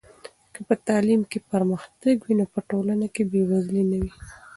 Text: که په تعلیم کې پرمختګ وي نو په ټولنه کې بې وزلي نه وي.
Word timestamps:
که 0.53 0.59
په 0.67 0.75
تعلیم 0.87 1.21
کې 1.31 1.39
پرمختګ 1.51 2.15
وي 2.21 2.33
نو 2.39 2.45
په 2.53 2.59
ټولنه 2.69 3.07
کې 3.13 3.23
بې 3.31 3.41
وزلي 3.49 3.83
نه 3.91 3.97
وي. 4.01 4.11